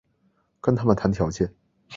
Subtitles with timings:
[0.59, 1.53] 跟他们谈条件